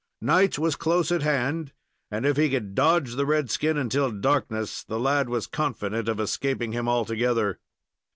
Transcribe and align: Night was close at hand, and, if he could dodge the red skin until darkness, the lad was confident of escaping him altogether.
Night 0.23 0.57
was 0.57 0.75
close 0.75 1.11
at 1.11 1.21
hand, 1.21 1.73
and, 2.09 2.25
if 2.25 2.35
he 2.35 2.49
could 2.49 2.73
dodge 2.73 3.13
the 3.17 3.25
red 3.27 3.51
skin 3.51 3.77
until 3.77 4.09
darkness, 4.09 4.83
the 4.83 4.99
lad 4.99 5.29
was 5.29 5.45
confident 5.45 6.09
of 6.09 6.19
escaping 6.19 6.71
him 6.71 6.89
altogether. 6.89 7.59